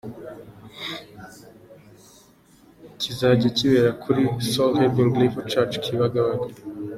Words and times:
kizajya 3.01 3.49
kibera 3.57 3.91
kuri 4.01 4.21
Soul 4.49 4.71
Healing 4.79 5.11
Revival 5.19 5.45
Church 5.51 5.73
Kibagabaga. 5.83 6.47